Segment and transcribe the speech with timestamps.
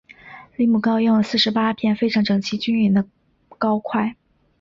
[0.55, 3.05] 离母糕用四十八片非常整齐均匀的
[3.59, 4.15] 糕块。